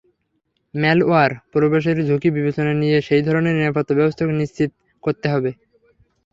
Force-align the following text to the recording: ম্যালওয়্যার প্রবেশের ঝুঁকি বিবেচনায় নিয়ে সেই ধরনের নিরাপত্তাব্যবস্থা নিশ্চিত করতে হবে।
ম্যালওয়্যার 0.73 1.31
প্রবেশের 1.51 1.97
ঝুঁকি 2.07 2.29
বিবেচনায় 2.31 2.79
নিয়ে 2.83 2.97
সেই 3.07 3.21
ধরনের 3.27 3.57
নিরাপত্তাব্যবস্থা 3.57 4.23
নিশ্চিত 4.41 4.69
করতে 5.03 5.27
হবে। 5.33 5.51